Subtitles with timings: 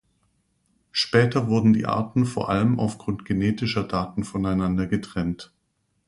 [0.91, 5.51] Später wurden die Arten vor allem aufgrund genetischer Daten voneinander getrennt.